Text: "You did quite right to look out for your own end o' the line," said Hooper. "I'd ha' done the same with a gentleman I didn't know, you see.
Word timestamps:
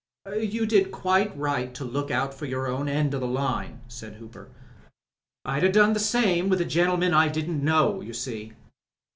"You 0.35 0.65
did 0.65 0.89
quite 0.91 1.37
right 1.37 1.75
to 1.75 1.85
look 1.85 2.09
out 2.09 2.33
for 2.33 2.47
your 2.47 2.65
own 2.67 2.87
end 2.89 3.13
o' 3.13 3.19
the 3.19 3.27
line," 3.27 3.81
said 3.87 4.15
Hooper. 4.15 4.49
"I'd 5.45 5.61
ha' 5.61 5.71
done 5.71 5.93
the 5.93 5.99
same 5.99 6.49
with 6.49 6.59
a 6.59 6.65
gentleman 6.65 7.13
I 7.13 7.27
didn't 7.27 7.63
know, 7.63 8.01
you 8.01 8.13
see. 8.13 8.53